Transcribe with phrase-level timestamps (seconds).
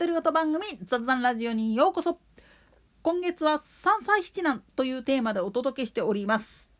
[0.00, 2.18] 独り言番組雑談ラジオにようこそ。
[3.02, 6.70] 今月は三歳七男というテーマでお届けしております。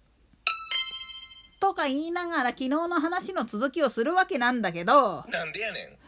[1.60, 5.22] とか言いながら昨日の話の続きをするわけなんだけど。
[5.28, 5.98] なんでやね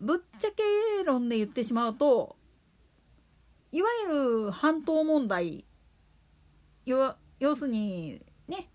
[0.00, 0.04] ん。
[0.04, 2.34] ぶっちゃけ論で言ってしまうと
[3.70, 5.64] いわゆる半島問題
[6.86, 7.14] 要
[7.54, 8.68] するにね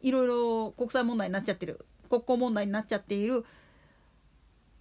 [0.00, 3.44] いろいろ国際問題になっちゃってる国交問題になっちゃっている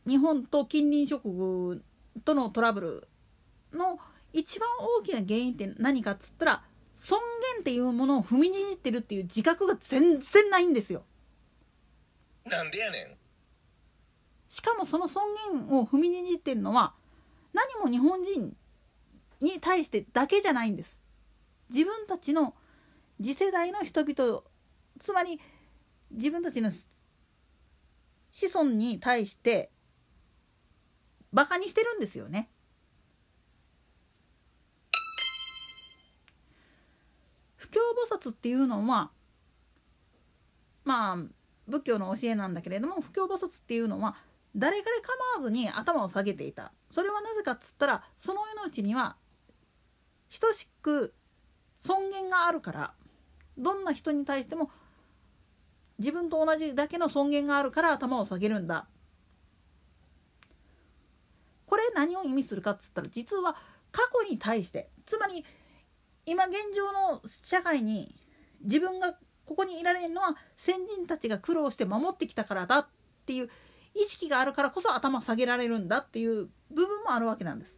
[0.07, 1.81] 日本と近隣諸国
[2.23, 3.99] とのトラブルの
[4.31, 6.63] 一番大きな原因って何かっつったら
[7.03, 7.20] 尊
[7.55, 11.03] 厳っていうものを踏みにじってるっていう自覚が全然ないんですよ。
[12.45, 13.07] なんでやねん
[14.47, 15.23] しかもその尊
[15.67, 16.94] 厳を踏みにじってるのは
[17.52, 18.55] 何も日本人
[19.41, 20.97] に対してだけじゃないんです。
[21.69, 22.55] 自分たちの
[23.21, 24.41] 次世代の人々
[24.99, 25.41] つまり
[26.11, 26.88] 自分たちの子
[28.53, 29.69] 孫に対して
[31.38, 32.49] バカにしてるんですよね。
[37.57, 37.79] 不教
[38.09, 39.11] 菩薩っていうのは
[40.83, 41.17] まあ
[41.67, 44.16] 仏教の教えなんだけれども不教菩薩っていうのは
[44.55, 49.16] 誰彼構わずに頭を下げていたそれはなぜかっつったらその命には
[50.39, 51.13] 等しく
[51.81, 52.94] 尊厳があるから
[53.59, 54.72] どんな人に対しても
[55.99, 58.88] 自分と同じだけの尊厳があるから頭を下げるんだ
[61.88, 63.55] れ何を意味するかっつったら実は
[63.91, 65.45] 過去に対してつまり
[66.25, 68.16] 今現状の社会に
[68.61, 72.88] 自分がここにいられるのは先人たちが苦労して守ってきたからだっ
[73.25, 73.49] ていう
[73.95, 77.73] 意識があるからこそ頭下げられるんだっていう部分もあるわけなんです。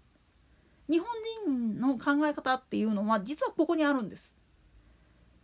[0.90, 1.08] 日本
[1.46, 4.34] 人の考え方っていうのは実はここにあるんです。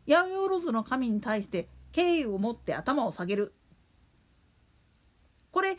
[0.07, 3.53] 八百万の神に対して敬意を持って頭を下げる。
[5.51, 5.77] これ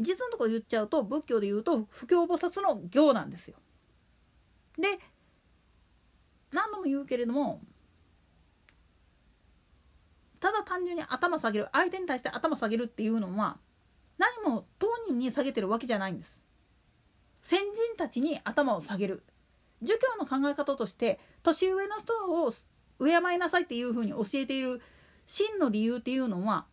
[0.00, 3.56] 実のところ言っちゃうと仏教で言うと不教菩薩の行なんですよ。
[4.78, 4.98] で
[6.52, 7.60] 何度も言うけれども
[10.40, 13.58] ただ単純に頭下げる相手に対して頭下げるっていうのは
[14.18, 16.38] 何も当人に下げてるわけじゃないんです。
[17.42, 19.22] 先人たちに頭を下げる
[19.82, 22.12] 儒教の考え方として年上の人
[22.44, 22.52] を
[22.98, 24.80] 敬いなさいっていうふうに教えている
[25.26, 26.66] 真の理由っていうのは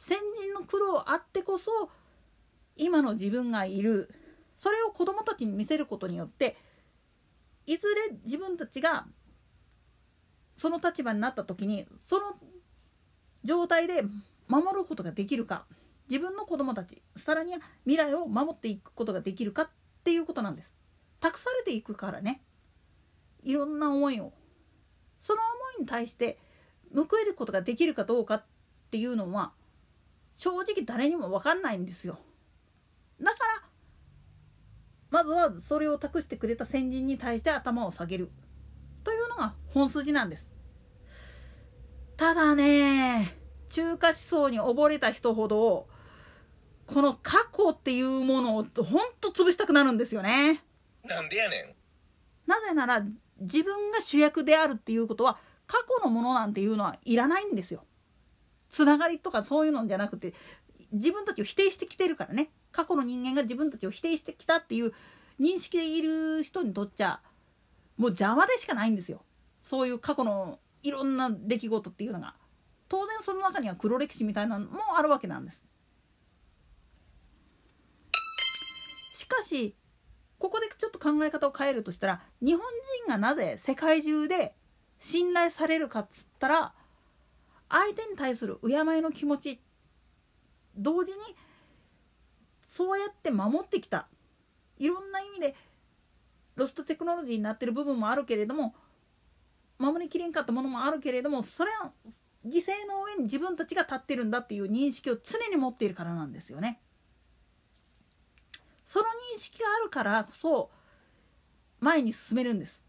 [0.00, 1.90] 先人の苦労あってこそ
[2.76, 4.08] 今の自分がいる
[4.56, 6.56] それを子どもたちに見せることによって
[7.66, 9.06] いずれ自分たちが
[10.56, 12.34] その立場になった時にその
[13.44, 14.02] 状態で
[14.48, 15.66] 守ることができるか
[16.08, 19.68] 自分の子供たちさらには未来を守っていくことができるかっ
[20.04, 20.72] ていうことなんです。
[21.20, 22.40] 託されていくからね
[23.42, 24.32] いろんな思いを
[25.20, 26.38] その思いに対して
[26.94, 28.44] 報えることができるかどうかっ
[28.90, 29.52] ていうのは
[30.34, 32.18] 正直誰にも分かんないんですよ。
[33.20, 33.68] だから
[35.10, 38.30] まずはそれを託してくれた先人に対して頭を下げる
[39.04, 40.50] というのが本筋なんです。
[42.16, 43.36] ただね
[43.68, 45.86] 中華思想に溺れた人ほど
[46.86, 48.64] この過去っていうものをほん
[49.20, 50.62] と潰したくなるんですよね。
[51.04, 51.74] なんでやねん
[52.46, 53.04] なぜなら
[53.40, 57.84] 自分が主役であるっていうことは過去のものなんていうのはいらないんですよ。
[58.68, 60.34] つながりとかそういうのじゃなくて
[60.92, 62.50] 自分たちを否定してきてるからね。
[62.72, 64.92] 過去の人間が自分たちを否定してきたっていう
[65.40, 67.20] 認識でいる人にとっちゃ
[67.96, 69.22] もう邪魔でしかないんですよ。
[69.64, 72.34] そういう過去のいろんな出来事っていうのが。
[72.88, 75.66] 当然その中には黒歴史みたいなのもあるわけなんです。
[79.12, 79.74] しかし
[80.38, 82.62] ここでちょっと考え方を変えるとしたら日本
[83.06, 84.54] 人がなぜ世界中で
[85.00, 86.74] 信頼されるかっつったら
[87.68, 89.58] 相手に対する敬いの気持ちっ
[90.76, 91.18] 同時に
[92.68, 94.08] そうやって守ってきた
[94.78, 95.54] いろんな意味で
[96.56, 98.74] ロストテクノロジーになってる部分もあるけれども
[99.78, 101.92] 守りきれんかったものもあるけれどもそれは
[102.46, 106.80] 犠牲の上に自分たちが立ってるんだっていう認識を常に持っているからなんですよね。
[108.86, 110.70] その認識があるからこそ
[111.80, 112.80] 前に進めるんです。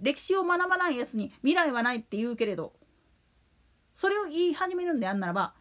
[0.00, 2.72] 歴史を学ばないやつに未来はないって言うけれど
[3.94, 5.54] それを言い始めるんであんならば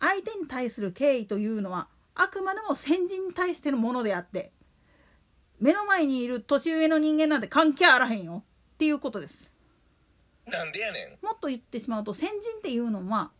[0.00, 4.52] 相手に対する敬意というのはあくまでも先人に対してのものであって
[5.58, 8.44] 目の前にいる年上の人間なんて関係あらへんよ
[8.74, 9.50] っていうことです。
[10.46, 13.32] なんでやねんもっと言ってしまうと先人っていうのは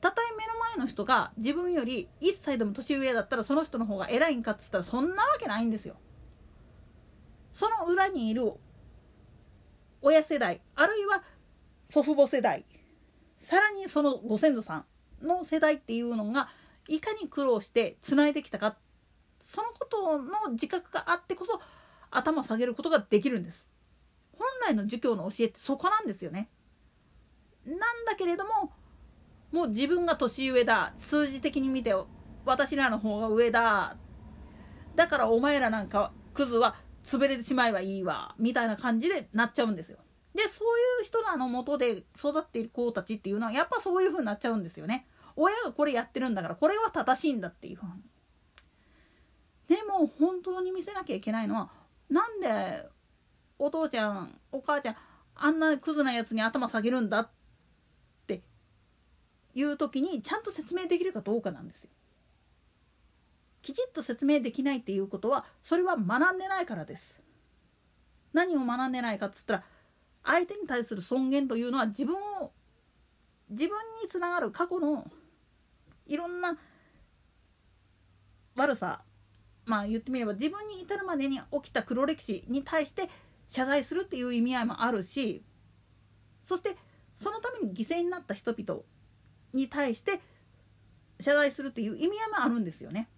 [0.00, 5.96] たとえ目の前の人が自分より1歳でも年上だったらその人の方が偉いんかっつったらそんなわけないんですよ。
[7.52, 8.52] その裏にいる
[10.00, 11.24] 親世代あるいは
[11.90, 12.64] 祖父母世代
[13.40, 14.84] さらにそのご先祖さん
[15.22, 16.48] の世代っていうのが
[16.88, 18.76] いかに苦労してつないできたか
[19.42, 21.60] そのことの自覚があってこそ
[22.10, 23.66] 頭下げることができるんです。
[24.38, 26.48] 本来の儒教の教えってそこなんですよね。
[27.66, 28.72] なんだけれども
[29.52, 31.94] もう自分が年上だ数字的に見て
[32.44, 33.96] 私らの方が上だ
[34.94, 36.74] だからお前らなんかクズは
[37.04, 39.98] 潰れてしまえばいいわみたいな感じでなっちゃうんですよ。
[40.38, 45.04] でそういう人らのもとで育っている子たちっていうのはやっぱそういう風になっちゃうんですよね
[45.34, 47.94] 親がこれやってるんだからこれは正しいんだっていう風に
[49.66, 51.70] でも本当に見せなきゃいけないのは
[52.08, 52.86] なんで
[53.58, 54.96] お父ちゃんお母ちゃん
[55.34, 57.30] あんなクズなやつに頭下げるんだっ
[58.28, 58.42] て
[59.56, 61.90] いう時にちゃんと説明できるかどうかなんですよ。
[63.60, 67.20] きちっと説明できないっていうことはそれは学んでないからです。
[68.32, 69.64] 何を学んでないかっつったら
[70.28, 72.52] 相手に対する尊厳というのは自分を
[73.48, 75.10] 自分につながる過去の
[76.06, 76.58] いろんな
[78.54, 79.02] 悪さ
[79.64, 83.08] まあ言ってみれば自分に至るまでに起きた黒歴史に対して
[83.46, 85.42] 謝罪するっていう意味合いもあるし
[86.44, 86.76] そして
[87.16, 88.82] そのために犠牲になった人々
[89.54, 90.20] に対して
[91.20, 93.08] 謝罪するっていう意味合いもあるんですよね。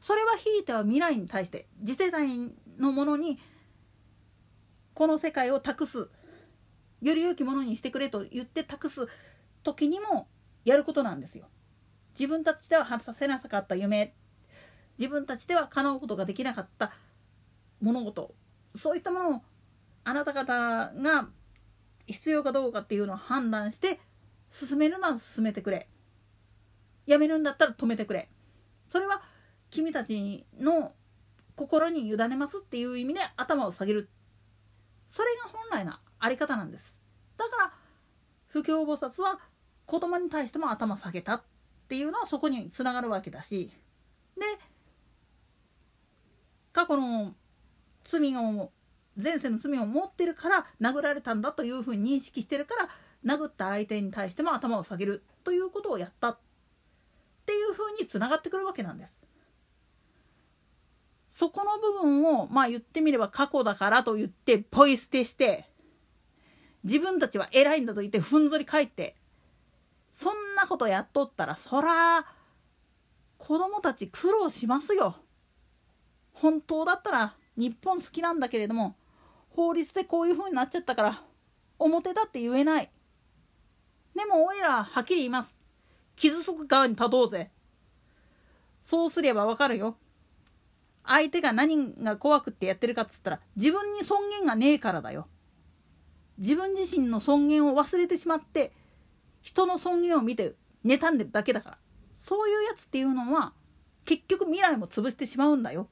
[0.00, 2.28] それはひいては未来に対して次世代
[2.78, 3.38] のものに
[4.94, 6.10] この世界を託す
[7.00, 9.06] より良きものにしてくれと言って託す
[9.62, 10.28] 時にも
[10.64, 11.48] やることなんですよ。
[12.18, 14.14] 自分たちでは果たせなかった夢。
[14.98, 16.92] 自分たちでは叶うことができなかった
[17.80, 18.34] 物事。
[18.76, 19.42] そういったものを
[20.04, 21.28] あなた方が
[22.06, 24.00] 必要かどうかっていうのを判断して
[24.50, 25.88] 進めるなら進めてくれ。
[27.06, 28.28] やめるんだったら止めてくれ。
[28.88, 29.22] それは
[29.70, 30.92] 君たちの
[31.56, 34.10] 心に委ねますっていう意味で頭を下げる。
[35.10, 36.94] それが本来のあり方なんです
[37.36, 37.72] だから
[38.48, 39.38] 不教菩薩は
[39.86, 41.42] 子供に対しても頭下げたっ
[41.88, 43.70] ていうのはそこにつながるわけだし
[44.36, 44.42] で
[46.72, 47.34] 過去の
[48.04, 48.70] 罪を
[49.20, 52.88] 前世の罪を持ってるから殴られたんだというふうに認識してるから
[53.24, 56.38] 殴った相手に対しても頭を下げるということをやったっ
[57.46, 59.12] ていうふうにつながってくるわけなんです。
[61.32, 65.64] そこの部分をまあ言ってみれば過去だからと言ってポイ捨てして
[66.84, 69.16] 自分たちは偉いんだと言ってふんぞり返って
[70.14, 72.26] そんなことやっとったらそら
[73.38, 75.16] 子供たち苦労しますよ。
[76.34, 78.96] 本当だったら日本好きなんだけれども
[79.50, 81.22] 法律でこういう風になっちゃったから
[81.78, 82.90] 表だって言えない。
[84.14, 85.56] でもおいらはっきり言います。
[86.16, 87.50] 傷つく側に立とうぜ。
[88.84, 89.96] そうすればわかるよ。
[91.12, 95.26] 相手が何が怖くってやってるかっつったら自分に尊厳がねえからだよ。
[96.38, 98.72] 自分自身の尊厳を忘れてしまって
[99.42, 100.54] 人の尊厳を見て
[100.86, 101.78] 妬んでるだけだから。
[102.20, 103.54] そういうやつっていうのは
[104.04, 105.88] 結局未来も潰してしまうんだよ。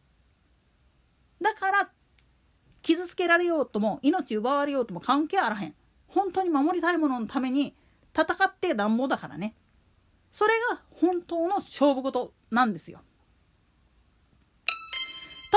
[1.43, 1.91] だから
[2.83, 5.75] 傷つけられようとも命奪われようとも関係あらへん。
[6.07, 7.75] 本当に守りたいもののために
[8.15, 9.57] 戦ってなんぼだからね。
[10.31, 13.01] それが本当の勝負事なんですよ。